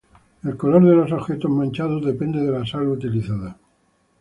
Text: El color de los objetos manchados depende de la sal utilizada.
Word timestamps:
El 0.43 0.57
color 0.57 0.83
de 0.83 0.95
los 0.95 1.11
objetos 1.11 1.51
manchados 1.51 2.03
depende 2.03 2.43
de 2.43 2.51
la 2.51 2.65
sal 2.65 2.87
utilizada. 2.87 3.55